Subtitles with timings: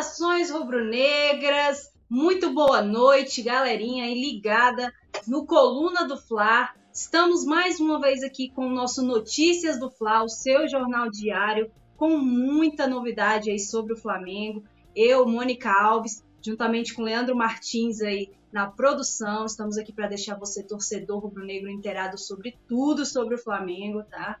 [0.00, 4.90] Saudações rubro-negras, muito boa noite, galerinha aí ligada
[5.28, 6.70] no Coluna do Fla.
[6.90, 11.70] Estamos mais uma vez aqui com o nosso Notícias do Fla, o seu jornal diário,
[11.98, 14.64] com muita novidade aí sobre o Flamengo.
[14.96, 20.62] Eu, Mônica Alves, juntamente com Leandro Martins aí na produção, estamos aqui para deixar você,
[20.62, 24.38] torcedor rubro-negro, inteirado sobre tudo sobre o Flamengo, tá?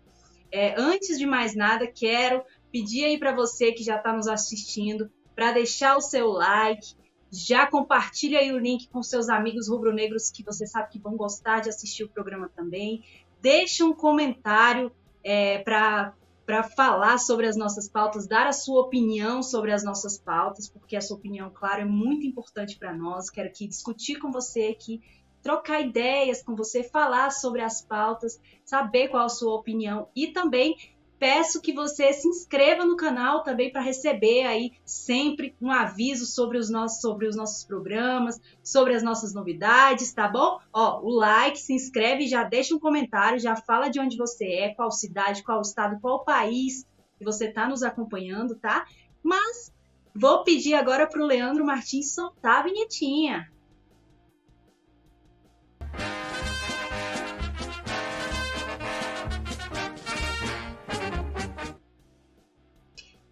[0.50, 2.42] É, antes de mais nada, quero
[2.72, 6.94] pedir aí para você que já está nos assistindo para deixar o seu like,
[7.32, 11.60] já compartilha aí o link com seus amigos rubro-negros que você sabe que vão gostar
[11.60, 13.04] de assistir o programa também.
[13.40, 16.12] Deixa um comentário é, para
[16.50, 20.96] para falar sobre as nossas pautas, dar a sua opinião sobre as nossas pautas, porque
[20.96, 23.30] a sua opinião, claro, é muito importante para nós.
[23.30, 25.00] Quero aqui discutir com você aqui,
[25.44, 30.76] trocar ideias com você, falar sobre as pautas, saber qual a sua opinião e também
[31.20, 36.56] peço que você se inscreva no canal também para receber aí sempre um aviso sobre
[36.56, 40.58] os nossos sobre os nossos programas, sobre as nossas novidades, tá bom?
[40.72, 44.74] Ó, o like, se inscreve, já deixa um comentário, já fala de onde você é,
[44.74, 46.86] qual cidade, qual estado, qual país
[47.18, 48.86] que você está nos acompanhando, tá?
[49.22, 49.70] Mas
[50.14, 53.52] vou pedir agora para o Leandro Martins soltar a vinhetinha.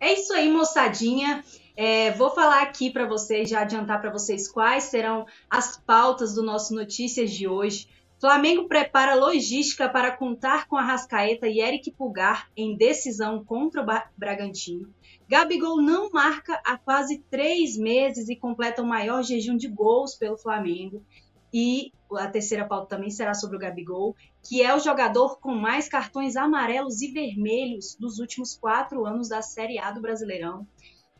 [0.08, 1.44] É isso aí, moçadinha.
[1.76, 6.42] É, vou falar aqui para vocês, já adiantar para vocês quais serão as pautas do
[6.42, 7.86] nosso Notícias de hoje.
[8.18, 13.86] Flamengo prepara logística para contar com a Rascaeta e Eric Pulgar em decisão contra o
[14.16, 14.88] Bragantino.
[15.28, 20.38] Gabigol não marca há quase três meses e completa o maior jejum de gols pelo
[20.38, 21.04] Flamengo.
[21.52, 25.88] E a terceira pauta também será sobre o Gabigol, que é o jogador com mais
[25.88, 30.66] cartões amarelos e vermelhos dos últimos quatro anos da Série A do Brasileirão.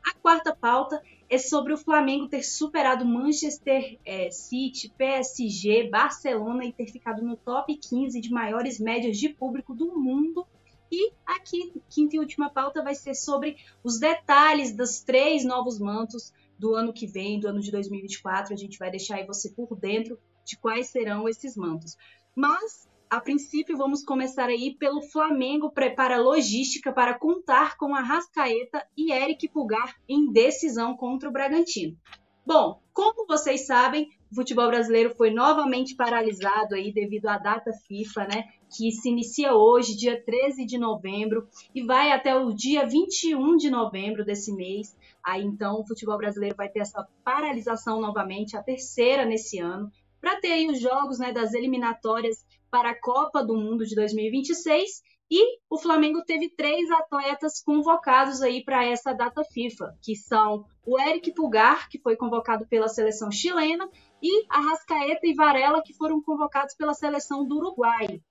[0.06, 6.72] A quarta pauta é sobre o Flamengo ter superado Manchester é, City, PSG, Barcelona e
[6.72, 10.46] ter ficado no top 15 de maiores médias de público do mundo.
[10.90, 16.32] E aqui, quinta e última pauta, vai ser sobre os detalhes dos três novos mantos
[16.58, 18.52] do ano que vem, do ano de 2024.
[18.52, 21.96] A gente vai deixar aí você por dentro de quais serão esses mantos.
[22.34, 28.84] Mas, a princípio, vamos começar aí pelo Flamengo prepara logística para contar com a Rascaeta
[28.96, 31.96] e Eric Pulgar em decisão contra o Bragantino.
[32.44, 38.24] Bom, como vocês sabem, o futebol brasileiro foi novamente paralisado aí devido à data FIFA,
[38.24, 38.44] né?
[38.70, 43.70] Que se inicia hoje, dia 13 de novembro, e vai até o dia 21 de
[43.70, 44.96] novembro desse mês.
[45.24, 49.90] Aí então o futebol brasileiro vai ter essa paralisação novamente, a terceira nesse ano,
[50.20, 55.02] para ter aí os jogos né, das eliminatórias para a Copa do Mundo de 2026.
[55.30, 60.98] E o Flamengo teve três atletas convocados aí para essa data FIFA, que são o
[60.98, 63.86] Eric Pulgar, que foi convocado pela seleção chilena,
[64.22, 68.22] e a Rascaeta e Varela, que foram convocados pela seleção do Uruguai.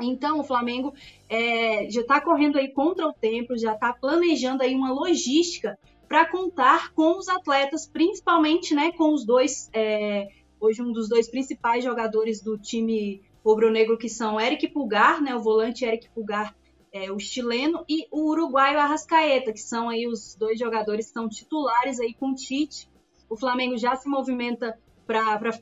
[0.00, 0.92] Então, o Flamengo
[1.28, 5.78] é, já está correndo aí contra o tempo, já está planejando aí uma logística
[6.08, 10.28] para contar com os atletas, principalmente né, com os dois, é,
[10.60, 15.42] hoje um dos dois principais jogadores do time rubro-negro, que são Eric Pulgar, né, o
[15.42, 16.54] volante Eric Pulgar,
[16.92, 21.28] é, o chileno, e o uruguaio Arrascaeta, que são aí os dois jogadores que são
[21.28, 22.88] titulares aí com o Tite.
[23.28, 25.52] O Flamengo já se movimenta para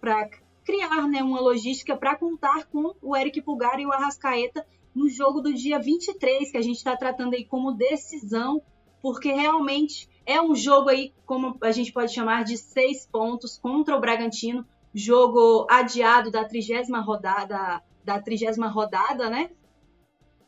[0.64, 4.64] criar né, uma logística para contar com o Eric Pulgar e o Arrascaeta
[4.94, 8.62] no jogo do dia 23, que a gente está tratando aí como decisão,
[9.00, 13.96] porque realmente é um jogo aí, como a gente pode chamar, de seis pontos contra
[13.96, 19.50] o Bragantino, jogo adiado da trigésima rodada, da trigésima rodada, né?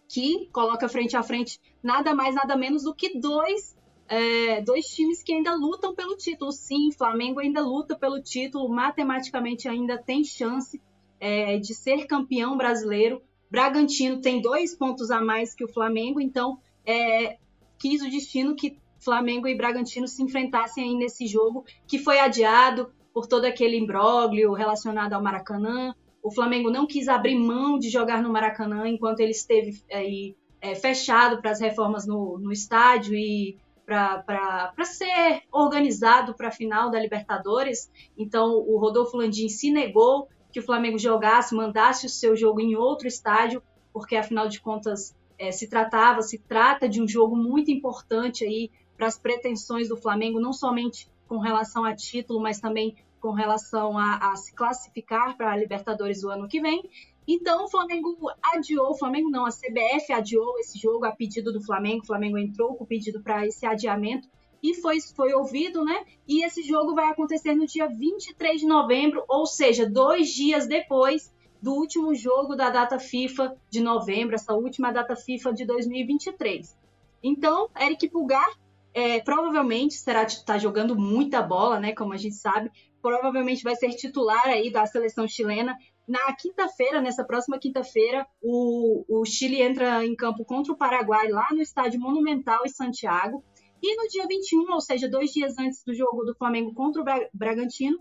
[0.08, 3.76] Que coloca frente a frente nada mais, nada menos do que dois,
[4.08, 6.52] é, dois times que ainda lutam pelo título.
[6.52, 10.80] Sim, Flamengo ainda luta pelo título, matematicamente ainda tem chance
[11.20, 13.22] é, de ser campeão brasileiro.
[13.50, 17.38] Bragantino tem dois pontos a mais que o Flamengo, então é,
[17.78, 22.90] quis o destino que Flamengo e Bragantino se enfrentassem aí nesse jogo, que foi adiado
[23.12, 25.94] por todo aquele imbróglio relacionado ao Maracanã.
[26.22, 30.74] O Flamengo não quis abrir mão de jogar no Maracanã enquanto ele esteve aí, é,
[30.74, 36.98] fechado para as reformas no, no estádio e para ser organizado para a final da
[36.98, 37.90] Libertadores.
[38.16, 42.76] Então, o Rodolfo Landim se negou que o Flamengo jogasse, mandasse o seu jogo em
[42.76, 47.70] outro estádio, porque afinal de contas é, se tratava, se trata de um jogo muito
[47.70, 52.96] importante aí para as pretensões do Flamengo, não somente com relação a título, mas também
[53.20, 56.88] com relação a, a se classificar para a Libertadores do ano que vem.
[57.26, 58.16] Então o Flamengo
[58.54, 62.38] adiou, o Flamengo não, a CBF adiou esse jogo a pedido do Flamengo, o Flamengo
[62.38, 64.28] entrou com o pedido para esse adiamento
[64.62, 66.04] e foi, foi ouvido, né?
[66.26, 71.32] E esse jogo vai acontecer no dia 23 de novembro, ou seja, dois dias depois
[71.60, 76.76] do último jogo da data FIFA de novembro, essa última data FIFA de 2023.
[77.22, 78.50] Então, Eric Pulgar
[78.94, 81.92] é, provavelmente será está jogando muita bola, né?
[81.92, 82.70] Como a gente sabe,
[83.02, 85.76] provavelmente vai ser titular aí da seleção chilena.
[86.06, 91.48] Na quinta-feira, nessa próxima quinta-feira, o, o Chile entra em campo contra o Paraguai lá
[91.50, 93.42] no estádio Monumental em Santiago.
[93.82, 97.04] E no dia 21, ou seja, dois dias antes do jogo do Flamengo contra o
[97.32, 97.98] Bragantino,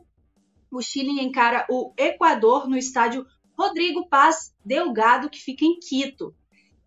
[0.72, 3.26] o Chile encara o Equador no estádio
[3.58, 6.34] Rodrigo Paz Delgado, que fica em Quito.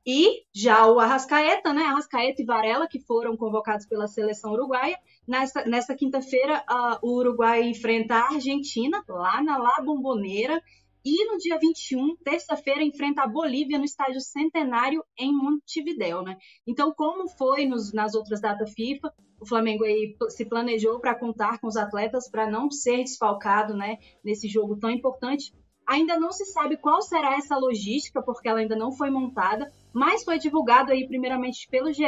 [0.05, 1.83] E já o Arrascaeta, né?
[1.83, 4.97] Arrascaeta e Varela, que foram convocados pela seleção uruguaia.
[5.27, 10.63] Nessa, nessa quinta-feira, uh, o Uruguai enfrenta a Argentina, lá na La Bombonera.
[11.09, 16.37] E no dia 21, terça-feira, enfrenta a Bolívia no estádio Centenário em Montevidéu, né?
[16.67, 21.61] Então, como foi nos, nas outras datas FIFA, o Flamengo aí se planejou para contar
[21.61, 23.99] com os atletas para não ser desfalcado, né?
[24.25, 25.55] Nesse jogo tão importante.
[25.87, 30.25] Ainda não se sabe qual será essa logística, porque ela ainda não foi montada, mas
[30.25, 32.03] foi divulgado aí primeiramente pelo GE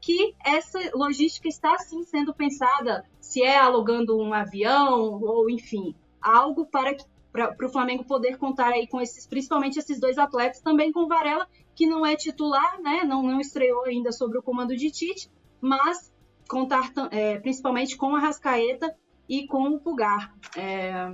[0.00, 6.64] que essa logística está sim sendo pensada, se é alugando um avião ou enfim, algo
[6.64, 6.96] para
[7.32, 11.46] para o Flamengo poder contar aí com esses, principalmente esses dois atletas, também com Varela,
[11.74, 13.04] que não é titular, né?
[13.04, 15.30] Não, não estreou ainda sobre o comando de Tite,
[15.60, 16.12] mas
[16.48, 18.94] contar é, principalmente com a Rascaeta
[19.28, 20.34] e com o Pulgar.
[20.56, 21.12] É,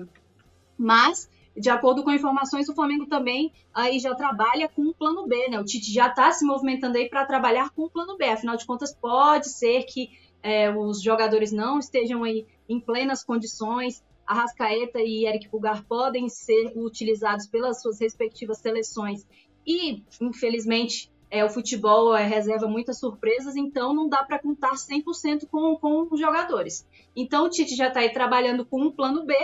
[0.79, 5.49] mas de acordo com informações, o Flamengo também aí já trabalha com um plano B,
[5.49, 5.61] né?
[5.61, 8.25] O Tite já está se movimentando aí para trabalhar com o plano B.
[8.25, 10.11] Afinal de contas, pode ser que
[10.43, 14.03] é, os jogadores não estejam aí em plenas condições.
[14.27, 19.27] Arrascaeta e Eric Pulgar podem ser utilizados pelas suas respectivas seleções.
[19.67, 25.49] E, infelizmente, é, o futebol é, reserva muitas surpresas, então não dá para contar 100%
[25.51, 26.87] com, com os jogadores.
[27.17, 29.35] Então o Tite já está aí trabalhando com um plano B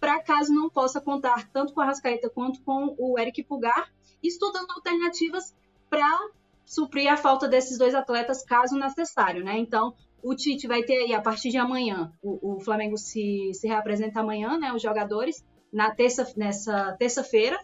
[0.00, 3.92] para caso não possa contar tanto com a Rascaeta quanto com o Eric Pugar,
[4.22, 5.54] estudando alternativas
[5.88, 6.30] para
[6.64, 9.56] suprir a falta desses dois atletas caso necessário, né?
[9.56, 9.94] Então,
[10.26, 14.18] o Tite vai ter aí, a partir de amanhã, o, o Flamengo se, se reapresenta
[14.18, 14.72] amanhã, né?
[14.72, 17.56] Os jogadores, na terça, nessa terça-feira,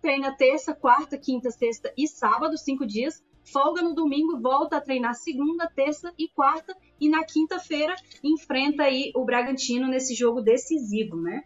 [0.00, 5.16] treina terça, quarta, quinta, sexta e sábado, cinco dias, folga no domingo, volta a treinar
[5.16, 11.42] segunda, terça e quarta, e na quinta-feira enfrenta aí o Bragantino nesse jogo decisivo, né?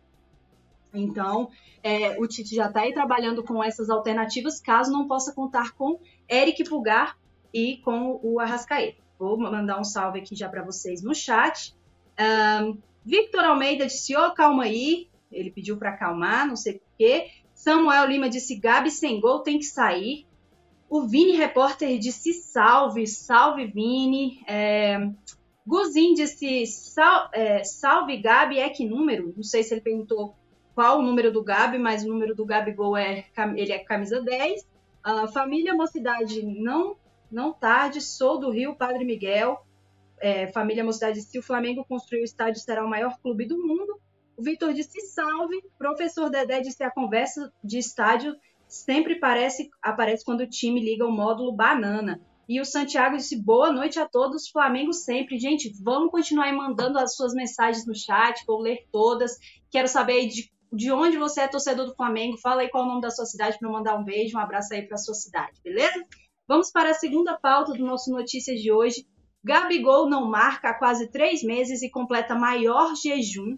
[0.93, 1.49] Então,
[1.83, 5.99] é, o Tite já está aí trabalhando com essas alternativas, caso não possa contar com
[6.31, 7.17] Eric Pulgar
[7.51, 9.10] e com o Arrascaeta.
[9.21, 11.77] Vou mandar um salve aqui já para vocês no chat.
[12.19, 15.09] Um, Victor Almeida disse: Ô, oh, calma aí.
[15.31, 17.29] Ele pediu para acalmar, não sei porquê.
[17.55, 20.27] Samuel Lima disse: Gabi sem gol tem que sair.
[20.89, 24.43] O Vini Repórter disse: salve, salve Vini.
[24.49, 25.11] É,
[25.67, 29.35] Guzin disse: Sal, é, salve Gabi, é que número?
[29.37, 30.35] Não sei se ele perguntou
[30.75, 34.67] qual o número do Gabi, mas o número do Gabigol é, ele é camisa 10.
[35.07, 36.97] Uh, família Mocidade não,
[37.31, 39.65] não tarde, sou do Rio, Padre Miguel.
[40.21, 43.99] É, família Mocidade, se o Flamengo construir o estádio, será o maior clube do mundo.
[44.37, 45.62] O Vitor disse salve.
[45.79, 48.35] Professor Dedé disse a conversa de estádio
[48.69, 52.21] sempre parece, aparece quando o time liga o módulo banana.
[52.49, 55.38] E o Santiago disse boa noite a todos, Flamengo sempre.
[55.38, 59.37] Gente, vamos continuar mandando as suas mensagens no chat, vou ler todas.
[59.71, 62.38] Quero saber de de onde você é torcedor do Flamengo.
[62.38, 64.40] Fala aí qual é o nome da sua cidade para eu mandar um beijo, um
[64.40, 66.05] abraço aí para sua cidade, beleza?
[66.50, 69.07] Vamos para a segunda pauta do nosso Notícias de hoje.
[69.45, 73.57] Gabigol não marca há quase três meses e completa maior jejum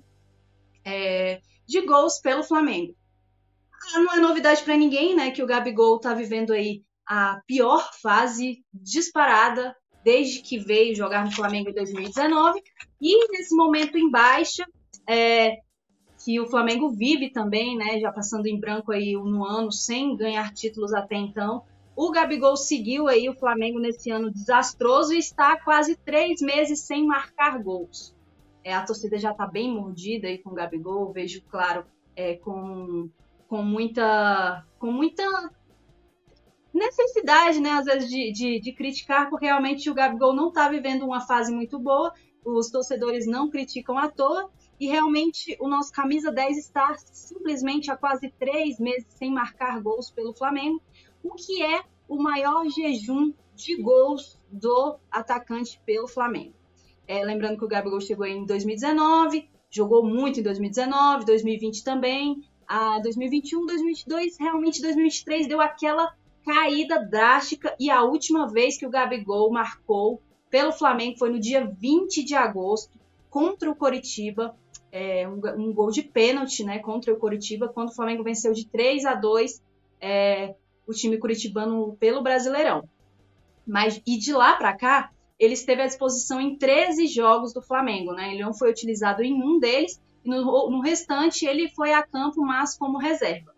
[0.85, 2.95] é, de gols pelo Flamengo.
[3.73, 7.91] Ah, não é novidade para ninguém, né, que o Gabigol está vivendo aí a pior
[8.03, 12.61] fase disparada desde que veio jogar no Flamengo em 2019
[13.01, 14.67] e nesse momento em baixa,
[15.09, 15.57] é,
[16.23, 17.99] que o Flamengo vive também, né?
[17.99, 21.65] Já passando em branco aí no ano, sem ganhar títulos até então.
[21.95, 27.07] O Gabigol seguiu aí o Flamengo nesse ano desastroso e está quase três meses sem
[27.07, 28.15] marcar gols.
[28.65, 31.85] É, a torcida já está bem mordida aí com o Gabigol, vejo, claro,
[32.17, 33.11] é, com,
[33.49, 35.25] com muita com muita
[36.73, 41.05] necessidade, né, às vezes, de, de, de criticar, porque realmente o Gabigol não está vivendo
[41.05, 42.13] uma fase muito boa,
[42.45, 47.97] os torcedores não criticam à toa, e realmente o nosso camisa 10 está simplesmente há
[47.97, 50.83] quase três meses sem marcar gols pelo Flamengo,
[51.23, 56.55] o que é o maior jejum de gols do atacante pelo Flamengo.
[57.07, 62.99] É, lembrando que o Gabigol chegou em 2019, jogou muito em 2019, 2020 também, a
[63.01, 66.15] 2021, 2022, realmente 2023 deu aquela
[66.45, 67.75] caída drástica.
[67.79, 72.35] E a última vez que o Gabigol marcou pelo Flamengo foi no dia 20 de
[72.35, 72.99] agosto
[73.31, 74.55] contra o Coritiba,
[74.91, 78.67] é, um, um, gol de pênalti, né, contra o Coritiba, quando o Flamengo venceu de
[78.67, 79.63] 3 a 2
[79.99, 80.55] é,
[80.87, 82.89] o time curitibano pelo Brasileirão.
[83.67, 88.13] Mas e de lá para cá, ele esteve à disposição em 13 jogos do Flamengo,
[88.13, 88.33] né?
[88.33, 92.41] Ele não foi utilizado em um deles e no, no restante ele foi a campo,
[92.43, 93.53] mas como reserva.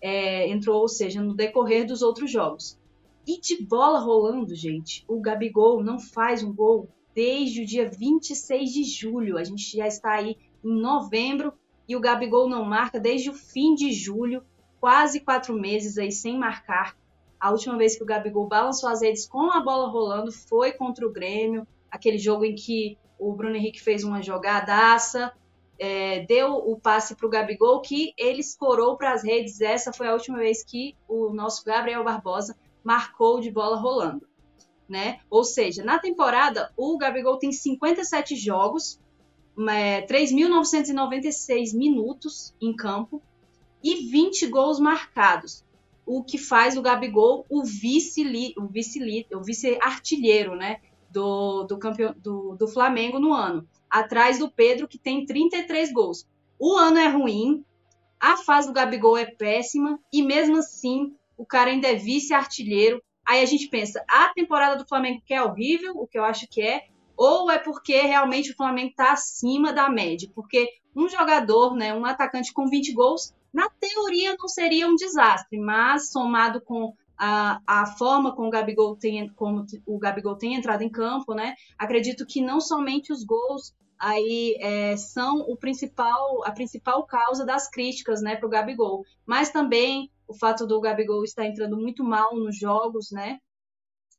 [0.00, 2.78] É, entrou, ou seja, no decorrer dos outros jogos.
[3.26, 8.70] E de bola rolando, gente, o Gabigol não faz um gol desde o dia 26
[8.70, 9.38] de julho.
[9.38, 11.54] A gente já está aí em novembro
[11.88, 14.42] e o Gabigol não marca desde o fim de julho,
[14.84, 16.94] quase quatro meses aí sem marcar.
[17.40, 21.06] A última vez que o Gabigol balançou as redes com a bola rolando foi contra
[21.06, 25.32] o Grêmio, aquele jogo em que o Bruno Henrique fez uma jogadaça,
[25.78, 29.62] é, deu o passe para o Gabigol, que ele escorou para as redes.
[29.62, 34.28] Essa foi a última vez que o nosso Gabriel Barbosa marcou de bola rolando.
[34.86, 35.20] Né?
[35.30, 39.00] Ou seja, na temporada, o Gabigol tem 57 jogos,
[39.66, 43.22] é, 3.996 minutos em campo
[43.84, 45.62] e 20 gols marcados,
[46.06, 51.78] o que faz o Gabigol o vice o vice o vice artilheiro, né, do do,
[51.78, 56.26] campeão, do, do Flamengo no ano, atrás do Pedro que tem 33 gols.
[56.58, 57.62] O ano é ruim,
[58.18, 63.02] a fase do Gabigol é péssima e mesmo assim o cara ainda é vice-artilheiro.
[63.26, 66.46] Aí a gente pensa, a temporada do Flamengo que é horrível, o que eu acho
[66.48, 66.86] que é,
[67.16, 70.30] ou é porque realmente o Flamengo está acima da média?
[70.34, 75.60] Porque um jogador, né, um atacante com 20 gols, na teoria não seria um desastre,
[75.60, 80.82] mas somado com a, a forma como o Gabigol tem, como o Gabigol tem entrado
[80.82, 86.50] em campo, né, acredito que não somente os gols aí é, são o principal, a
[86.50, 91.46] principal causa das críticas, né, para o Gabigol, mas também o fato do Gabigol estar
[91.46, 93.38] entrando muito mal nos jogos, né,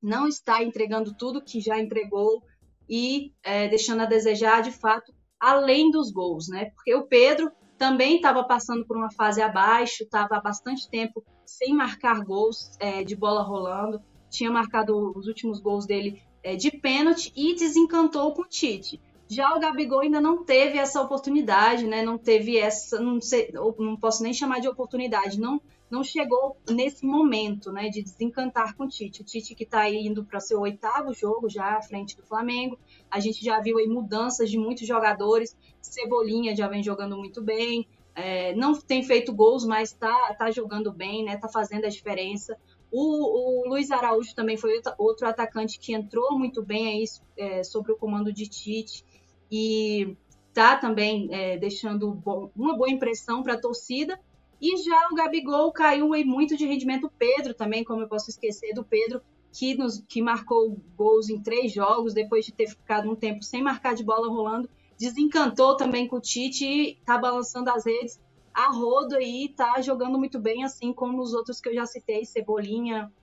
[0.02, 2.42] não está entregando tudo que já entregou
[2.88, 8.18] e é, deixando a desejar, de fato, além dos gols, né, porque o Pedro também
[8.18, 13.16] estava passando por uma fase abaixo, estava há bastante tempo sem marcar gols é, de
[13.16, 18.48] bola rolando, tinha marcado os últimos gols dele é, de pênalti e desencantou com o
[18.48, 19.00] Tite.
[19.28, 22.04] Já o Gabigol ainda não teve essa oportunidade, né?
[22.04, 27.06] Não teve essa, não, sei, não posso nem chamar de oportunidade, não não chegou nesse
[27.06, 29.22] momento, né, de desencantar com o Tite.
[29.22, 32.78] O Tite que está indo para seu oitavo jogo já à frente do Flamengo.
[33.10, 35.56] A gente já viu aí mudanças de muitos jogadores.
[35.82, 37.88] Cebolinha já vem jogando muito bem.
[38.16, 41.38] É, não tem feito gols, mas está tá jogando bem, né?
[41.38, 42.58] Tá fazendo a diferença.
[42.92, 47.04] O, o Luiz Araújo também foi outro atacante que entrou muito bem aí
[47.38, 49.04] é, sobre o comando de Tite
[49.52, 50.16] e
[50.54, 54.18] tá também é, deixando bom, uma boa impressão para a torcida.
[54.66, 57.12] E já o Gabigol caiu em muito de rendimento.
[57.20, 59.22] Pedro também, como eu posso esquecer do Pedro,
[59.54, 63.62] que, nos, que marcou gols em três jogos, depois de ter ficado um tempo sem
[63.62, 64.68] marcar de bola rolando.
[64.98, 68.20] Desencantou também com o Tite e tá balançando as redes
[68.52, 72.26] a rodo aí, tá jogando muito bem, assim como os outros que eu já citei,
[72.26, 73.14] Cebolinha,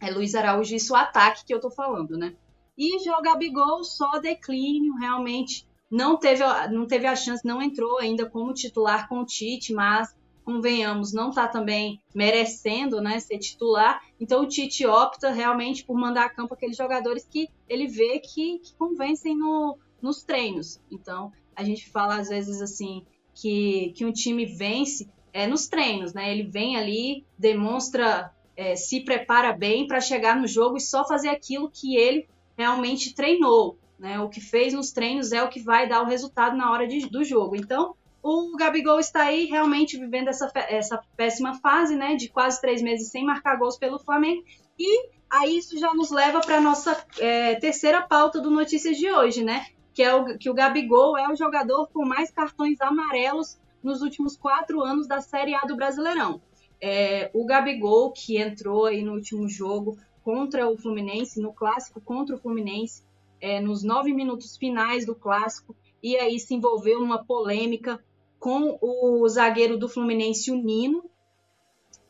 [0.00, 2.34] é, Luiz Araújo, isso o ataque que eu tô falando, né?
[2.78, 7.98] E já o Gabigol só declínio, realmente não teve, não teve a chance, não entrou
[7.98, 10.16] ainda como titular com o Tite, mas
[10.48, 14.02] convenhamos, não está também merecendo né, ser titular.
[14.18, 18.58] Então o Tite opta realmente por mandar a campo aqueles jogadores que ele vê que,
[18.60, 20.80] que convencem no, nos treinos.
[20.90, 26.14] Então a gente fala às vezes assim, que, que um time vence é nos treinos,
[26.14, 26.32] né?
[26.32, 31.28] Ele vem ali, demonstra, é, se prepara bem para chegar no jogo e só fazer
[31.28, 32.26] aquilo que ele
[32.56, 33.76] realmente treinou.
[33.98, 34.18] Né?
[34.18, 37.06] O que fez nos treinos é o que vai dar o resultado na hora de,
[37.10, 37.54] do jogo.
[37.54, 42.16] Então, o Gabigol está aí realmente vivendo essa, essa péssima fase, né?
[42.16, 44.42] De quase três meses sem marcar gols pelo Flamengo.
[44.78, 49.10] E aí isso já nos leva para a nossa é, terceira pauta do Notícias de
[49.10, 49.66] hoje, né?
[49.98, 54.36] que é o, que o Gabigol é o jogador com mais cartões amarelos nos últimos
[54.36, 56.40] quatro anos da Série A do Brasileirão.
[56.80, 62.36] É, o Gabigol, que entrou aí no último jogo contra o Fluminense, no clássico contra
[62.36, 63.02] o Fluminense,
[63.40, 67.98] é, nos nove minutos finais do clássico, e aí se envolveu numa polêmica
[68.38, 71.08] com o zagueiro do Fluminense, o Nino.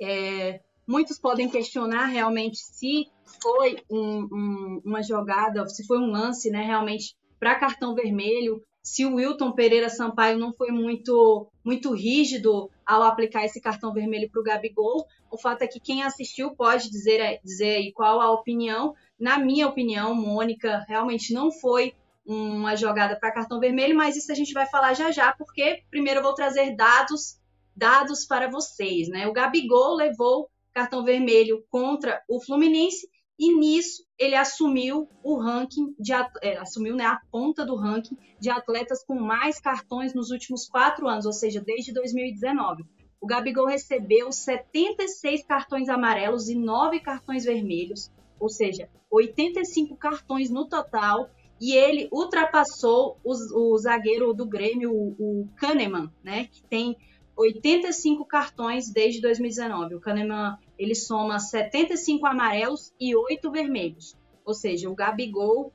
[0.01, 3.09] É, muitos podem questionar realmente se
[3.43, 9.05] foi um, um, uma jogada, se foi um lance né, realmente para cartão vermelho, se
[9.05, 14.41] o Wilton Pereira Sampaio não foi muito muito rígido ao aplicar esse cartão vermelho para
[14.41, 18.95] o Gabigol, o fato é que quem assistiu pode dizer, dizer aí qual a opinião.
[19.21, 21.93] Na minha opinião, Mônica, realmente não foi
[22.29, 26.21] uma jogada para cartão vermelho, mas isso a gente vai falar já já, porque primeiro
[26.21, 27.41] eu vou trazer dados
[27.75, 29.27] dados para vocês, né?
[29.29, 33.09] O Gabigol levou cartão vermelho contra o Fluminense
[33.39, 38.51] e nisso ele assumiu o ranking de é, assumiu né, a ponta do ranking de
[38.51, 42.85] atletas com mais cartões nos últimos quatro anos, ou seja, desde 2019.
[43.21, 50.69] O Gabigol recebeu 76 cartões amarelos e 9 cartões vermelhos, ou seja, 85 cartões no
[50.69, 56.97] total, e ele ultrapassou o, o zagueiro do Grêmio, o, o Kahneman, né, que tem
[57.37, 59.95] 85 cartões desde 2019.
[59.95, 64.17] O Kahneman ele soma 75 amarelos e 8 vermelhos.
[64.45, 65.73] Ou seja, o Gabigol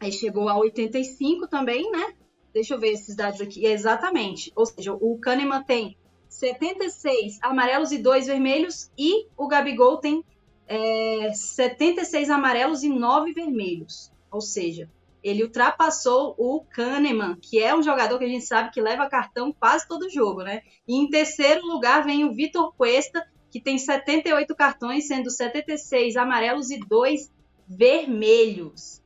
[0.00, 2.14] aí chegou a 85 também, né?
[2.52, 3.66] Deixa eu ver esses dados aqui.
[3.66, 4.52] Exatamente.
[4.54, 5.96] Ou seja, o Kahneman tem
[6.28, 10.24] 76 amarelos e 2 vermelhos e o Gabigol tem
[10.66, 14.13] é, 76 amarelos e 9 vermelhos.
[14.34, 14.90] Ou seja,
[15.22, 19.52] ele ultrapassou o Kahneman, que é um jogador que a gente sabe que leva cartão
[19.52, 20.62] quase todo jogo, né?
[20.88, 26.72] E em terceiro lugar vem o Vitor Cuesta, que tem 78 cartões, sendo 76 amarelos
[26.72, 27.30] e 2
[27.68, 29.00] vermelhos.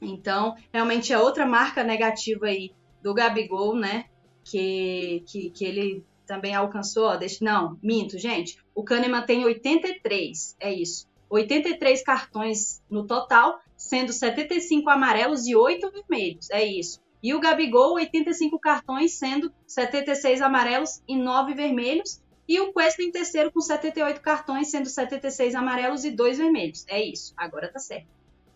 [0.00, 2.72] Então, realmente é outra marca negativa aí
[3.02, 4.04] do Gabigol, né?
[4.44, 7.08] Que, que, que ele também alcançou.
[7.08, 8.58] Ó, deixa, não, minto, gente.
[8.72, 11.08] O Kahneman tem 83, é isso.
[11.28, 16.50] 83 cartões no total, sendo 75 amarelos e 8 vermelhos.
[16.50, 17.00] É isso.
[17.22, 22.20] E o Gabigol, 85 cartões, sendo 76 amarelos e 9 vermelhos.
[22.48, 26.84] E o Cuesta em terceiro com 78 cartões, sendo 76 amarelos e 2 vermelhos.
[26.86, 28.06] É isso, agora tá certo.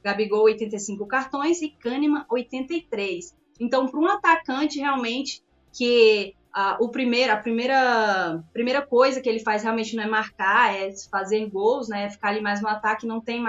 [0.03, 3.35] Gabigol, 85 cartões e Kahneman, 83.
[3.59, 6.35] Então, para um atacante realmente que
[6.81, 11.49] o primeiro, a primeira, primeira coisa que ele faz realmente não é marcar, é fazer
[11.49, 12.11] gols, né?
[12.11, 13.45] Ficar ali mais no ataque, não tem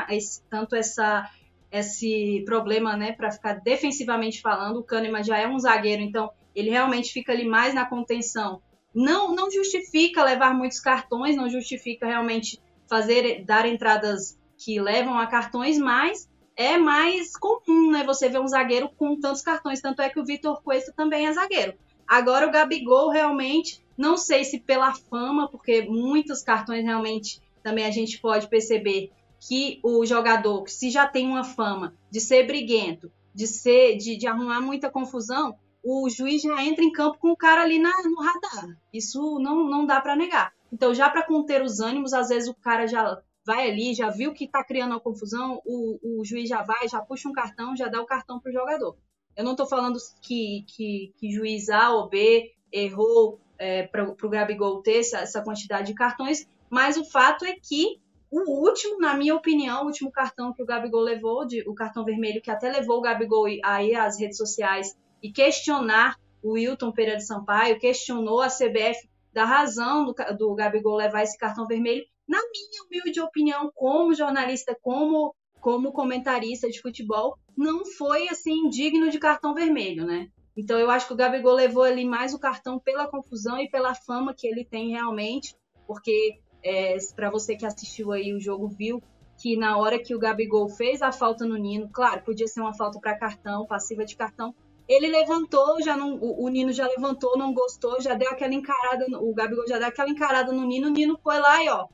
[0.49, 1.29] tanto essa,
[1.71, 3.13] esse problema, né?
[3.13, 7.45] Para ficar defensivamente falando, o Kahneman já é um zagueiro, então ele realmente fica ali
[7.45, 8.61] mais na contenção
[8.93, 15.27] não, não justifica levar muitos cartões, não justifica realmente fazer dar entradas que levam a
[15.27, 18.03] cartões, mas é mais comum, né?
[18.03, 21.33] Você ver um zagueiro com tantos cartões, tanto é que o Vitor Cuesta também é
[21.33, 21.73] zagueiro.
[22.11, 27.89] Agora o Gabigol realmente, não sei se pela fama, porque muitos cartões realmente também a
[27.89, 33.47] gente pode perceber que o jogador, se já tem uma fama de ser briguento, de
[33.47, 37.61] ser de, de arrumar muita confusão, o juiz já entra em campo com o cara
[37.61, 38.77] ali na, no radar.
[38.91, 40.51] Isso não, não dá para negar.
[40.69, 44.33] Então, já para conter os ânimos, às vezes o cara já vai ali, já viu
[44.33, 47.87] que está criando uma confusão, o, o juiz já vai, já puxa um cartão, já
[47.87, 48.97] dá o cartão para o jogador.
[49.35, 54.29] Eu não estou falando que, que, que, juiz A ou B errou é, para o
[54.29, 57.99] Gabigol ter essa, essa quantidade de cartões, mas o fato é que
[58.31, 62.05] o último, na minha opinião, o último cartão que o Gabigol levou, de, o cartão
[62.05, 67.17] vermelho, que até levou o Gabigol aí às redes sociais e questionar o Wilton Pereira
[67.17, 72.05] de Sampaio, questionou a CBF da razão do, do Gabigol levar esse cartão vermelho.
[72.27, 79.09] Na minha humilde opinião, como jornalista, como, como comentarista de futebol, não foi assim digno
[79.09, 80.27] de cartão vermelho, né?
[80.57, 83.95] Então eu acho que o Gabigol levou ali mais o cartão pela confusão e pela
[83.95, 85.55] fama que ele tem realmente,
[85.87, 89.01] porque é, para você que assistiu aí o jogo viu
[89.37, 92.73] que na hora que o Gabigol fez a falta no Nino, claro, podia ser uma
[92.73, 94.53] falta para cartão, passiva de cartão,
[94.87, 99.05] ele levantou, já não, o, o, Nino já levantou, não gostou, já deu aquela encarada,
[99.19, 101.87] o Gabigol já deu aquela encarada no Nino, o Nino foi lá e ó,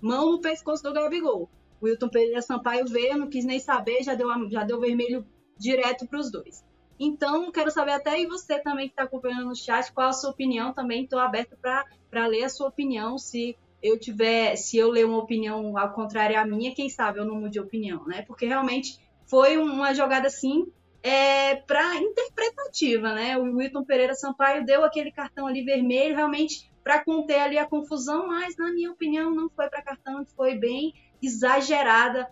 [0.00, 1.48] mão no pescoço do Gabigol.
[1.82, 5.26] Wilton Pereira Sampaio veio, não quis nem saber, já deu, já deu vermelho
[5.58, 6.64] direto para os dois.
[6.98, 10.30] Então, quero saber até e você também que está acompanhando no chat, qual a sua
[10.30, 11.02] opinião também.
[11.02, 13.18] Estou aberto para ler a sua opinião.
[13.18, 17.24] Se eu tiver, se eu ler uma opinião ao contrário à minha, quem sabe eu
[17.24, 18.22] não mude de opinião, né?
[18.22, 20.70] Porque realmente foi uma jogada assim
[21.02, 23.36] é, para interpretativa, né?
[23.36, 28.28] O Wilton Pereira Sampaio deu aquele cartão ali vermelho realmente para conter ali a confusão,
[28.28, 32.28] mas na minha opinião não foi para cartão, foi bem exagerada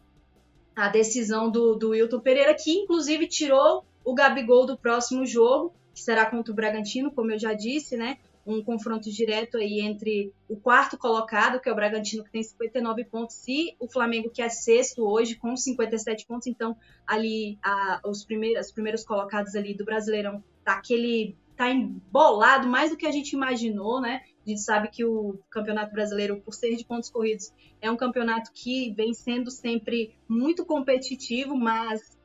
[0.74, 6.00] a decisão do, do Wilton Pereira, que inclusive tirou o Gabigol do próximo jogo, que
[6.00, 8.18] será contra o Bragantino, como eu já disse, né?
[8.46, 13.04] um confronto direto aí entre o quarto colocado, que é o Bragantino, que tem 59
[13.04, 16.46] pontos, e o Flamengo, que é sexto hoje, com 57 pontos.
[16.46, 16.76] Então,
[17.06, 21.36] ali, a, os, primeiros, os primeiros colocados ali do Brasileirão, tá aquele.
[21.56, 24.22] tá embolado mais do que a gente imaginou, né?
[24.44, 28.50] A gente sabe que o Campeonato Brasileiro, por ser de pontos corridos, é um campeonato
[28.52, 32.18] que vem sendo sempre muito competitivo, mas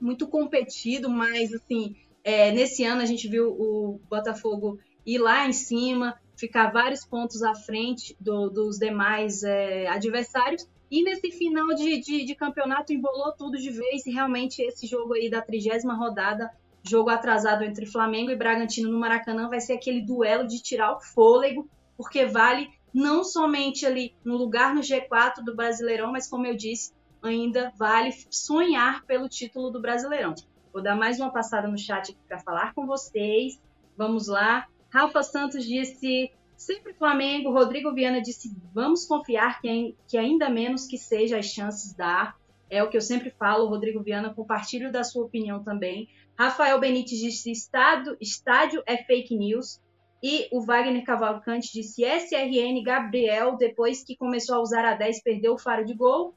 [0.00, 5.52] muito competido, mas assim, é, nesse ano a gente viu o Botafogo ir lá em
[5.52, 10.68] cima, ficar vários pontos à frente do, dos demais é, adversários.
[10.90, 15.14] E nesse final de, de, de, campeonato embolou tudo de vez e realmente esse jogo
[15.14, 16.50] aí da trigésima rodada,
[16.84, 21.00] jogo atrasado entre Flamengo e Bragantino no Maracanã, vai ser aquele duelo de tirar o
[21.00, 26.54] fôlego, porque vale não somente ali no lugar no G4 do Brasileirão, mas como eu
[26.54, 26.92] disse,
[27.22, 30.34] ainda vale sonhar pelo título do Brasileirão.
[30.72, 33.60] Vou dar mais uma passada no chat para falar com vocês.
[33.96, 34.66] Vamos lá.
[34.90, 37.52] Rafa Santos disse sempre Flamengo.
[37.52, 42.36] Rodrigo Viana disse vamos confiar que, que ainda menos que seja as chances dar.
[42.68, 46.08] É o que eu sempre falo, Rodrigo Viana, compartilho da sua opinião também.
[46.38, 49.80] Rafael Benítez disse estado, estádio é fake news.
[50.22, 55.52] E o Wagner Cavalcante disse SRN Gabriel, depois que começou a usar a 10, perdeu
[55.52, 56.34] o faro de gol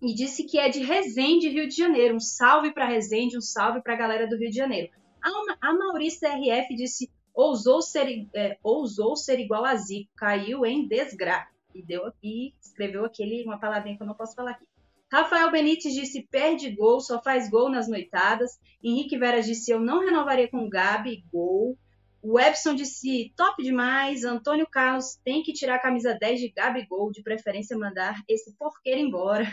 [0.00, 2.14] e disse que é de Resende, Rio de Janeiro.
[2.14, 4.92] Um salve para Resende, um salve para a galera do Rio de Janeiro.
[5.20, 10.86] A, a Maurícia RF disse: ousou ser, é, ousou ser igual a Zico, caiu em
[10.86, 11.50] desgraça.
[11.74, 12.12] E, deu,
[12.60, 14.64] escreveu aquele, uma palavrinha que eu não posso falar aqui.
[15.10, 18.60] Rafael Benítez disse: perde gol, só faz gol nas noitadas.
[18.82, 21.76] Henrique Vera disse: eu não renovaria com o Gabi, gol.
[22.22, 24.24] O Epson disse top demais.
[24.24, 29.00] Antônio Carlos tem que tirar a camisa 10 de Gabigol, de preferência mandar esse porqueiro
[29.00, 29.44] embora.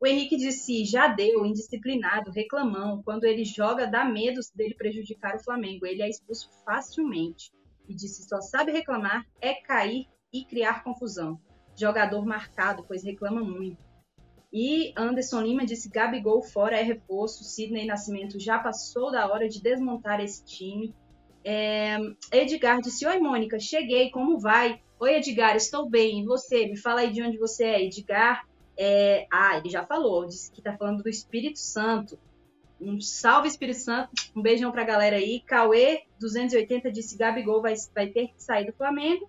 [0.00, 3.02] O Henrique disse já deu, indisciplinado, reclamão.
[3.04, 5.84] Quando ele joga, dá medo dele prejudicar o Flamengo.
[5.84, 7.52] Ele é expulso facilmente.
[7.86, 11.38] E disse só sabe reclamar, é cair e criar confusão.
[11.76, 13.87] Jogador marcado, pois reclama muito.
[14.52, 17.44] E Anderson Lima disse Gabigol fora é reforço.
[17.44, 20.94] Sidney Nascimento já passou da hora de desmontar esse time.
[21.44, 21.98] É,
[22.32, 24.80] Edgar disse: Oi, Mônica, cheguei, como vai?
[24.98, 26.20] Oi, Edgar, estou bem.
[26.20, 26.66] E você?
[26.66, 28.46] Me fala aí de onde você é, Edgar.
[28.76, 32.18] É, ah, ele já falou, disse que tá falando do Espírito Santo.
[32.80, 34.10] Um salve, Espírito Santo.
[34.34, 35.40] Um beijão pra galera aí.
[35.40, 39.28] Cauê, 280, disse: Gabigol vai, vai ter que sair do Flamengo.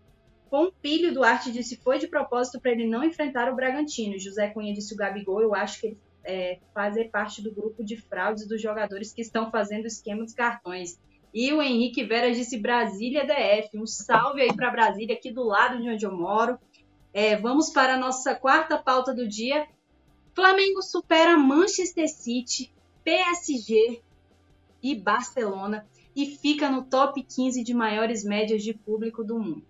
[0.49, 4.19] Pompílio Duarte disse: foi de propósito para ele não enfrentar o Bragantino.
[4.19, 7.97] José Cunha disse: o Gabigol, eu acho que ele é, fazer parte do grupo de
[7.97, 10.99] fraudes dos jogadores que estão fazendo o esquema dos cartões.
[11.33, 13.77] E o Henrique Vera disse Brasília DF.
[13.77, 16.59] Um salve aí para Brasília, aqui do lado de onde eu moro.
[17.13, 19.67] É, vamos para a nossa quarta pauta do dia.
[20.33, 22.71] Flamengo supera Manchester City,
[23.03, 24.01] PSG
[24.81, 29.68] e Barcelona e fica no top 15 de maiores médias de público do mundo.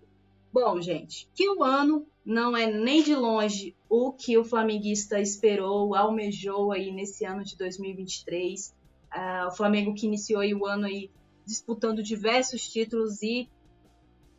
[0.52, 5.94] Bom, gente, que o ano não é nem de longe o que o flamenguista esperou,
[5.94, 8.68] almejou aí nesse ano de 2023.
[8.68, 8.72] Uh,
[9.10, 11.10] ah, o Flamengo que iniciou o ano aí
[11.46, 13.48] disputando diversos títulos e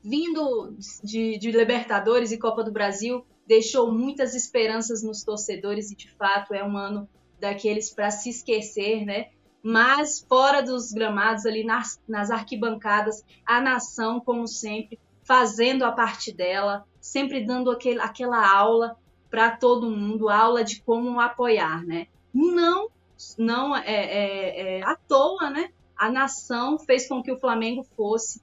[0.03, 6.09] vindo de, de, Libertadores e Copa do Brasil, deixou muitas esperanças nos torcedores e de
[6.11, 7.07] fato é um ano
[7.39, 9.29] daqueles para se esquecer, né?
[9.63, 16.31] Mas fora dos gramados, ali nas, nas arquibancadas, a nação, como sempre, fazendo a parte
[16.31, 18.97] dela, sempre dando aquele, aquela aula
[19.29, 22.07] para todo mundo, aula de como apoiar, né?
[22.33, 22.89] Não,
[23.37, 25.71] não é, é, é à toa, né?
[26.01, 28.41] a nação fez com que o Flamengo fosse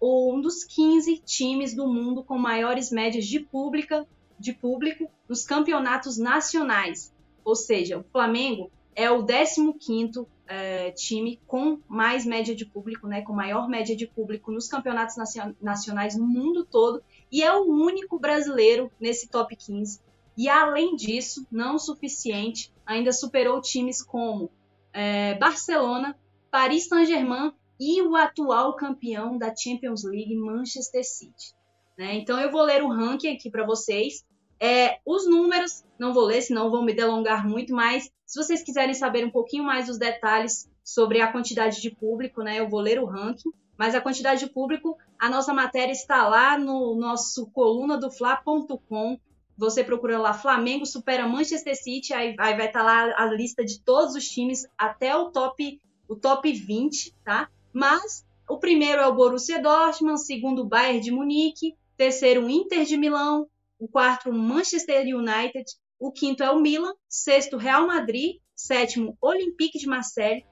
[0.00, 4.06] um dos 15 times do mundo com maiores médias de, pública,
[4.38, 7.12] de público nos campeonatos nacionais.
[7.44, 13.22] Ou seja, o Flamengo é o 15º é, time com mais média de público, né,
[13.22, 15.16] com maior média de público nos campeonatos
[15.60, 20.00] nacionais no mundo todo e é o único brasileiro nesse top 15.
[20.36, 24.50] E além disso, não o suficiente, ainda superou times como
[24.92, 26.18] é, Barcelona,
[26.50, 31.54] Paris Saint-Germain e o atual campeão da Champions League, Manchester City.
[31.96, 32.14] Né?
[32.14, 34.24] Então eu vou ler o ranking aqui para vocês.
[34.60, 38.94] É, os números, não vou ler, senão vão me delongar muito, mas se vocês quiserem
[38.94, 42.98] saber um pouquinho mais dos detalhes sobre a quantidade de público, né, eu vou ler
[42.98, 43.50] o ranking.
[43.76, 49.20] Mas a quantidade de público, a nossa matéria está lá no nosso coluna do Fla.com.
[49.58, 53.62] Você procura lá Flamengo supera Manchester City, aí, aí vai estar tá lá a lista
[53.62, 57.50] de todos os times até o top o top 20, tá?
[57.70, 62.84] Mas o primeiro é o Borussia Dortmund, segundo o Bayern de Munique, terceiro o Inter
[62.84, 63.46] de Milão,
[63.78, 65.66] o quarto o Manchester United,
[66.02, 70.44] o quinto é o Milan, sexto Real Madrid, sétimo Olympique de Marseille,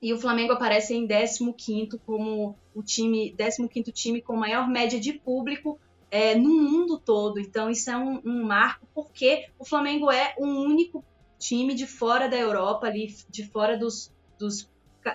[0.00, 5.14] E o Flamengo aparece em 15º como o time, 15º time com maior média de
[5.14, 5.78] público
[6.10, 7.40] é, no mundo todo.
[7.40, 11.04] Então, isso é um, um, marco, porque o Flamengo é o único
[11.38, 14.70] time de fora da Europa, ali, de fora dos, dos,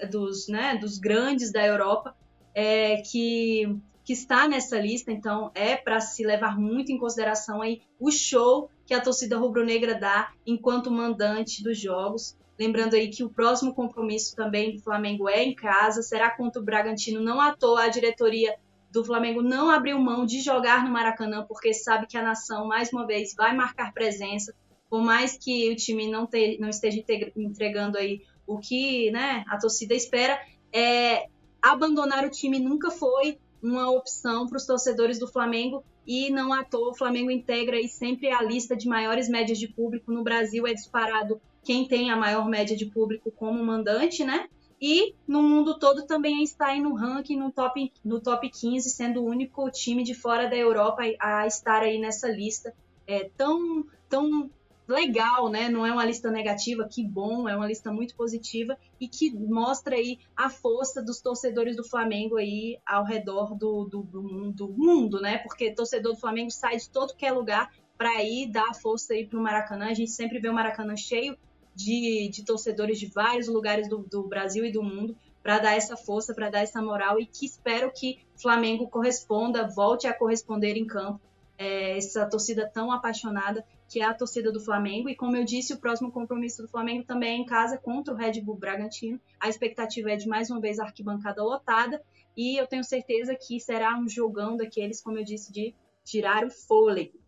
[0.09, 2.15] dos, né, dos grandes da Europa,
[2.53, 5.11] é, que, que está nessa lista.
[5.11, 9.95] Então, é para se levar muito em consideração aí o show que a torcida rubro-negra
[9.95, 12.37] dá enquanto mandante dos jogos.
[12.59, 16.65] Lembrando aí que o próximo compromisso também do Flamengo é em casa, será contra o
[16.65, 17.21] Bragantino.
[17.21, 18.55] Não à toa a diretoria
[18.91, 22.91] do Flamengo não abriu mão de jogar no Maracanã, porque sabe que a nação, mais
[22.91, 24.53] uma vez, vai marcar presença.
[24.89, 27.01] Por mais que o time não, te, não esteja
[27.37, 30.37] entregando aí o que né, a torcida espera,
[30.73, 31.27] é,
[31.61, 36.63] abandonar o time nunca foi uma opção para os torcedores do Flamengo e não à
[36.63, 40.65] toa o Flamengo integra aí sempre a lista de maiores médias de público no Brasil
[40.65, 44.49] é disparado quem tem a maior média de público como mandante, né?
[44.81, 49.21] E no mundo todo também está aí no ranking, no top, no top 15, sendo
[49.21, 52.73] o único time de fora da Europa a estar aí nessa lista.
[53.05, 54.49] É tão, tão
[54.87, 55.69] legal, né?
[55.69, 59.95] Não é uma lista negativa, que bom, é uma lista muito positiva e que mostra
[59.95, 65.21] aí a força dos torcedores do Flamengo aí ao redor do, do, do, do mundo,
[65.21, 65.37] né?
[65.39, 69.25] Porque torcedor do Flamengo sai de todo que é lugar para ir dar força aí
[69.25, 69.85] para o Maracanã.
[69.85, 71.37] A gente sempre vê o Maracanã cheio
[71.75, 75.97] de, de torcedores de vários lugares do, do Brasil e do mundo para dar essa
[75.97, 80.85] força, para dar essa moral e que espero que Flamengo corresponda, volte a corresponder em
[80.85, 81.19] campo.
[81.57, 85.09] É, essa torcida tão apaixonada que é a torcida do Flamengo.
[85.09, 88.17] E como eu disse, o próximo compromisso do Flamengo também é em casa contra o
[88.17, 89.19] Red Bull Bragantino.
[89.37, 92.01] A expectativa é de mais uma vez a arquibancada lotada
[92.35, 95.75] e eu tenho certeza que será um jogão daqueles, como eu disse, de
[96.05, 97.19] tirar o fôlego.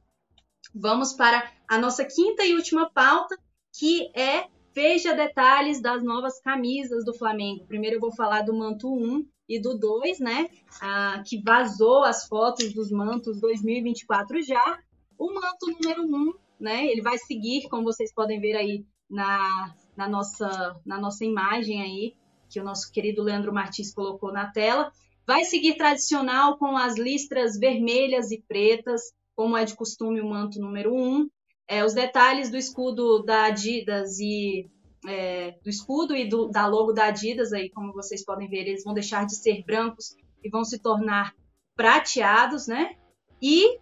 [0.73, 3.37] Vamos para a nossa quinta e última pauta,
[3.77, 7.67] que é veja detalhes das novas camisas do Flamengo.
[7.67, 10.49] Primeiro eu vou falar do manto 1 e do 2, né?
[10.81, 14.79] Ah, que vazou as fotos dos mantos 2024 já.
[15.17, 16.87] O manto número 1, né?
[16.87, 22.15] Ele vai seguir, como vocês podem ver aí na, na, nossa, na nossa imagem aí,
[22.49, 24.91] que o nosso querido Leandro Martins colocou na tela.
[25.27, 29.01] Vai seguir tradicional com as listras vermelhas e pretas,
[29.35, 31.27] como é de costume o manto número 1.
[31.67, 34.69] É, os detalhes do escudo da Adidas e
[35.07, 38.83] é, do escudo e do, da logo da Adidas, aí, como vocês podem ver, eles
[38.83, 41.33] vão deixar de ser brancos e vão se tornar
[41.75, 42.95] prateados, né?
[43.41, 43.79] E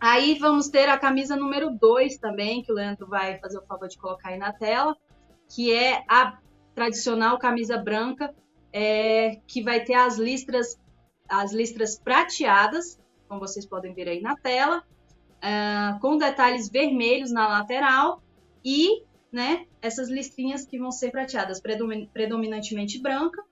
[0.00, 3.88] aí vamos ter a camisa número 2 também, que o Leandro vai fazer o favor
[3.88, 4.96] de colocar aí na tela,
[5.54, 6.38] que é a
[6.74, 8.34] tradicional camisa branca,
[8.72, 10.80] é, que vai ter as listras,
[11.28, 14.82] as listras prateadas, como vocês podem ver aí na tela,
[15.40, 18.22] uh, com detalhes vermelhos na lateral
[18.64, 21.60] e né, essas listrinhas que vão ser prateadas,
[22.12, 23.42] predominantemente branca,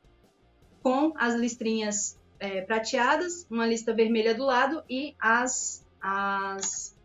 [0.82, 6.96] com as listrinhas é, prateadas, uma lista vermelha do lado e as, as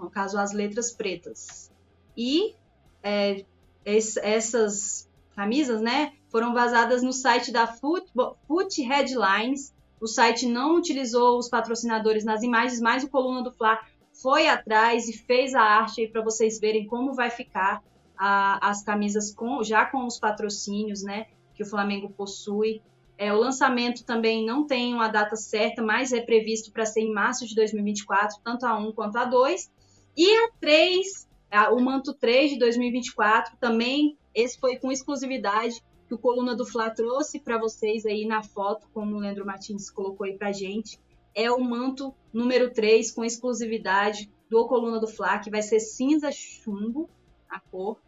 [0.00, 1.70] no caso, as letras pretas.
[2.16, 2.54] E
[3.02, 3.44] é,
[3.84, 8.10] es, essas camisas, né, foram vazadas no site da Foot,
[8.46, 9.74] Foot Headlines.
[10.00, 13.78] O site não utilizou os patrocinadores nas imagens, mas o Coluna do Fla
[14.20, 17.82] foi atrás e fez a arte para vocês verem como vai ficar
[18.16, 22.82] a, as camisas com, já com os patrocínios, né, que o Flamengo possui.
[23.22, 27.12] É, o lançamento também não tem uma data certa, mas é previsto para ser em
[27.12, 29.70] março de 2024, tanto a 1 quanto a 2.
[30.16, 36.14] E a 3, a, o manto 3 de 2024, também esse foi com exclusividade que
[36.14, 40.26] o Coluna do Fla trouxe para vocês aí na foto, como o Leandro Martins colocou
[40.26, 40.98] aí para gente
[41.34, 46.30] é o manto número 3 com exclusividade do Coluna do Fla, que vai ser cinza
[46.30, 47.08] chumbo,
[47.48, 47.98] a cor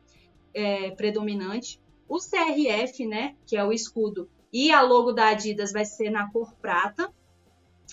[0.53, 1.81] é, predominante.
[2.09, 6.31] O CRF, né, que é o escudo, e a logo da Adidas vai ser na
[6.31, 7.13] cor prata.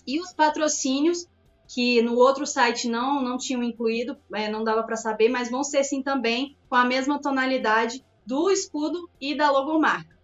[0.06, 1.28] E os patrocínios,
[1.68, 5.64] que no outro site não, não tinham incluído, é, não dava para saber, mas vão
[5.64, 10.16] ser sim também com a mesma tonalidade do escudo e da logomarca.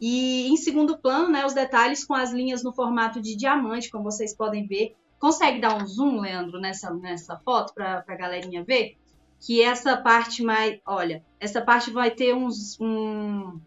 [0.00, 4.04] E em segundo plano, né, os detalhes com as linhas no formato de diamante, como
[4.04, 4.96] vocês podem ver.
[5.20, 8.96] Consegue dar um zoom, Leandro, nessa, nessa foto para a galerinha ver?
[9.40, 10.80] Que essa parte mais.
[10.84, 12.78] Olha, essa parte vai ter uns.
[12.80, 13.58] Um,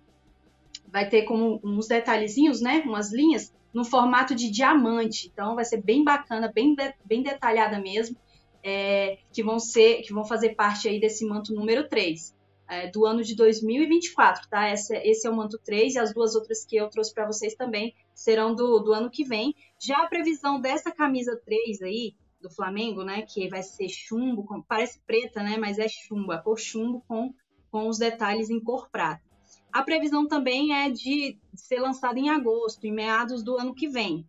[0.91, 2.83] vai ter como uns detalhezinhos, né?
[2.85, 5.29] Umas linhas no formato de diamante.
[5.31, 6.75] Então vai ser bem bacana, bem,
[7.05, 8.17] bem detalhada mesmo.
[8.61, 12.35] É, que vão ser, que vão fazer parte aí desse manto número 3
[12.69, 14.69] é, do ano de 2024, tá?
[14.71, 17.95] Esse, é o manto 3 e as duas outras que eu trouxe para vocês também
[18.13, 19.55] serão do, do ano que vem.
[19.79, 23.23] Já a previsão dessa camisa 3 aí, do Flamengo, né?
[23.23, 25.57] Que vai ser chumbo, com, parece preta, né?
[25.57, 27.33] Mas é chumbo, a cor chumbo com,
[27.71, 29.28] com os detalhes em cor prata.
[29.71, 34.25] A previsão também é de ser lançada em agosto, em meados do ano que vem.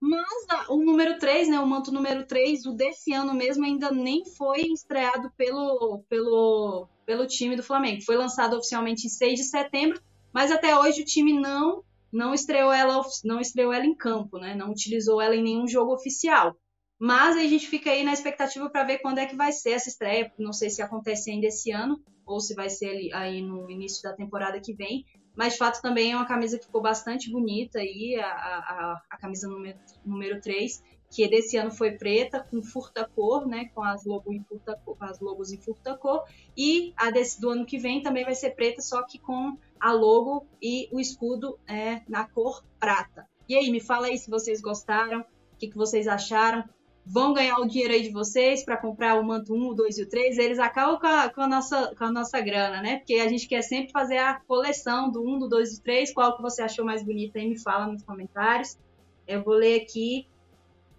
[0.00, 4.22] Mas o número 3, né, o manto número 3, o desse ano mesmo, ainda nem
[4.36, 8.02] foi estreado pelo, pelo, pelo time do Flamengo.
[8.02, 9.98] Foi lançado oficialmente em 6 de setembro,
[10.32, 14.54] mas até hoje o time não não estreou ela não estreou ela em campo, né?
[14.54, 16.54] Não utilizou ela em nenhum jogo oficial.
[16.98, 19.88] Mas a gente fica aí na expectativa para ver quando é que vai ser essa
[19.88, 20.32] estreia.
[20.38, 24.12] Não sei se acontece ainda esse ano ou se vai ser aí no início da
[24.12, 25.04] temporada que vem.
[25.36, 29.16] Mas de fato também é uma camisa que ficou bastante bonita aí, a, a, a
[29.18, 33.66] camisa número, número 3, que desse ano foi preta, com furta-cor, né?
[33.74, 36.24] Com as logos em furta-cor, as logos em furta-cor.
[36.56, 39.92] E a desse do ano que vem também vai ser preta, só que com a
[39.92, 43.28] logo e o escudo é, na cor prata.
[43.48, 46.64] E aí, me fala aí se vocês gostaram, o que, que vocês acharam
[47.06, 50.02] vão ganhar o dinheiro aí de vocês para comprar o manto 1, o 2 e
[50.02, 52.98] o 3, eles acabam com a, com a, nossa, com a nossa grana, né?
[52.98, 56.12] Porque a gente quer sempre fazer a coleção do 1, do 2 e do 3.
[56.14, 57.48] Qual que você achou mais bonita aí?
[57.48, 58.78] Me fala nos comentários.
[59.26, 60.26] Eu vou ler aqui,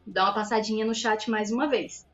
[0.05, 2.05] dar uma passadinha no chat mais uma vez.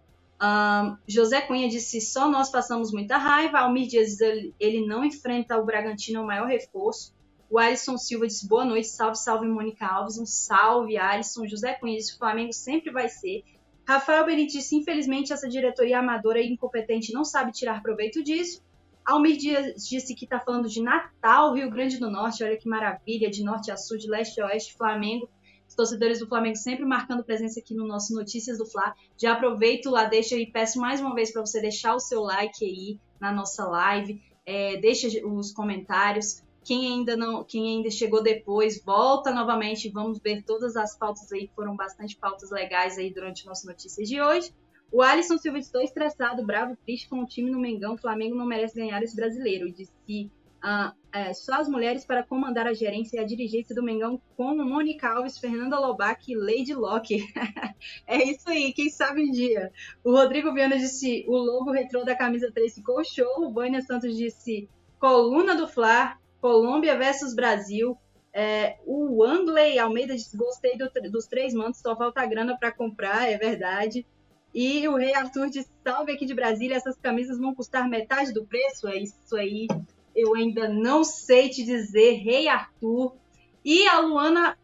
[0.41, 3.59] Um, José Cunha disse: só nós passamos muita raiva.
[3.59, 7.13] Almir Dias ele, ele não enfrenta o Bragantino, o maior reforço.
[7.49, 10.17] O Alisson Silva disse: boa noite, salve, salve, Mônica Alves.
[10.17, 11.45] Um salve, Alisson.
[11.45, 13.43] José Cunha disse: o Flamengo sempre vai ser
[13.87, 18.63] Rafael Benítez, infelizmente, essa diretoria amadora e incompetente não sabe tirar proveito disso.
[19.05, 23.29] Almir Dias disse que está falando de Natal, Rio Grande do Norte, olha que maravilha,
[23.29, 25.29] de norte a sul, de leste a oeste, Flamengo.
[25.67, 28.93] Os torcedores do Flamengo sempre marcando presença aqui no nosso Notícias do Fla.
[29.17, 32.63] Já aproveito lá, deixa e peço mais uma vez para você deixar o seu like
[32.63, 38.83] aí na nossa live, é, deixa os comentários, quem ainda não, quem ainda chegou depois,
[38.83, 39.89] volta novamente.
[39.89, 44.07] Vamos ver todas as pautas aí, que foram bastante pautas legais aí durante nossas notícias
[44.07, 44.53] de hoje.
[44.91, 47.93] O Alisson Silva estou estressado, bravo, triste com o time no Mengão.
[47.93, 49.71] O Flamengo não merece ganhar esse brasileiro.
[49.71, 50.29] Disse que
[50.61, 54.63] ah, é, só as mulheres para comandar a gerência e a dirigência do Mengão, como
[54.63, 57.25] Mônica Alves, Fernanda Lobac e Lady Locke.
[58.05, 59.71] é isso aí, quem sabe um dia.
[60.03, 63.45] O Rodrigo Viana disse: o logo retrô da camisa 3 ficou show.
[63.45, 64.69] O Vânia Santos disse:
[64.99, 67.97] coluna do Fla, Colômbia versus Brasil.
[68.33, 73.29] É, o Angley Almeida disse: gostei do, dos três mantos, só falta grana para comprar,
[73.29, 74.05] é verdade.
[74.53, 78.45] E o Rei Arthur disse: salve aqui de Brasília, essas camisas vão custar metade do
[78.45, 78.87] preço?
[78.87, 79.67] É isso aí,
[80.15, 83.15] eu ainda não sei te dizer, Rei Arthur.
[83.63, 84.57] E a Luana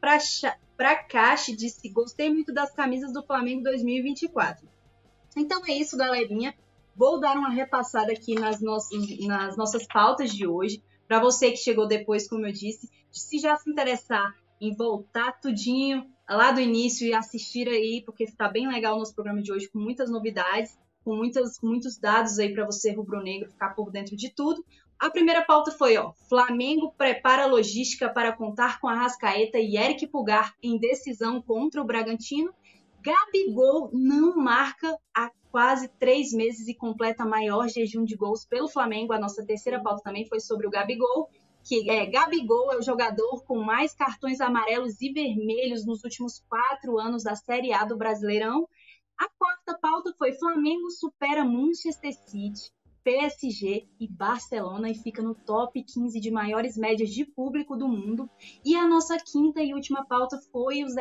[0.76, 4.68] Prakash disse: gostei muito das camisas do Flamengo 2024.
[5.36, 6.56] Então é isso, galerinha.
[6.96, 10.82] Vou dar uma repassada aqui nas, nossas, nas nossas pautas de hoje.
[11.08, 16.06] Para você que chegou depois, como eu disse, se já se interessar em voltar tudinho
[16.30, 19.70] lá do início e assistir aí, porque está bem legal o nosso programa de hoje,
[19.70, 24.30] com muitas novidades, com, muitas, muitos dados aí para você, rubro-negro, ficar por dentro de
[24.30, 24.64] tudo.
[25.00, 30.08] A primeira pauta foi, ó, Flamengo prepara logística para contar com a Rascaeta e Eric
[30.08, 32.52] Pulgar em decisão contra o Bragantino.
[33.02, 39.14] Gabigol não marca a quase três meses e completa maior jejum de gols pelo Flamengo.
[39.14, 41.30] A nossa terceira pauta também foi sobre o Gabigol,
[41.64, 46.98] que é Gabigol é o jogador com mais cartões amarelos e vermelhos nos últimos quatro
[46.98, 48.68] anos da Série A do Brasileirão.
[49.18, 52.72] A quarta pauta foi Flamengo supera Manchester City
[53.08, 58.30] PSG e Barcelona e fica no top 15 de maiores médias de público do mundo.
[58.66, 60.94] E a nossa quinta e última pauta foi os,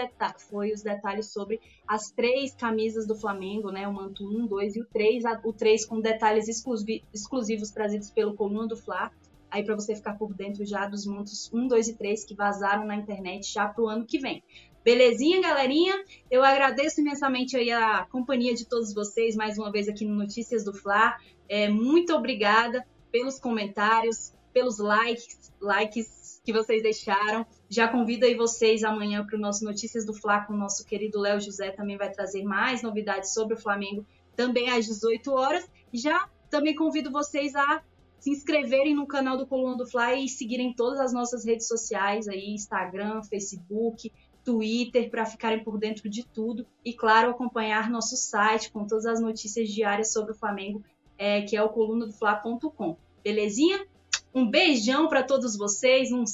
[0.49, 3.89] foi os detalhes sobre as três camisas do Flamengo, né?
[3.89, 5.25] O manto 1, 2 e o 3.
[5.43, 9.11] O 3 com detalhes exclusivos trazidos pelo Coluna do Fla.
[9.51, 12.87] Aí para você ficar por dentro já dos mantos 1, 2 e 3 que vazaram
[12.87, 14.45] na internet já pro ano que vem.
[14.87, 16.05] Belezinha, galerinha?
[16.31, 20.73] Eu agradeço imensamente a companhia de todos vocês mais uma vez aqui no Notícias do
[20.73, 21.17] Fla.
[21.49, 27.47] É, muito obrigada pelos comentários, pelos likes, likes que vocês deixaram.
[27.69, 31.19] Já convido aí vocês amanhã para o nosso Notícias do Fla com o nosso querido
[31.19, 35.69] Léo José, também vai trazer mais novidades sobre o Flamengo, também às 18 horas.
[35.93, 37.83] Já também convido vocês a
[38.19, 42.29] se inscreverem no canal do Coluna do Fly e seguirem todas as nossas redes sociais
[42.29, 44.13] aí, Instagram, Facebook,
[44.45, 49.21] Twitter para ficarem por dentro de tudo e, claro, acompanhar nosso site com todas as
[49.21, 50.85] notícias diárias sobre o Flamengo,
[51.19, 52.97] é, que é o colunadofla.com.
[53.23, 53.87] Belezinha?
[54.35, 56.25] Um beijão para todos vocês, um,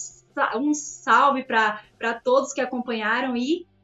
[0.56, 3.66] um salve para todos que acompanharam e